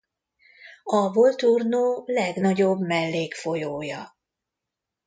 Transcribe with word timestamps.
A 0.83 1.09
Volturno 1.11 2.03
legnagyobb 2.05 2.79
mellékfolyója. 2.79 4.15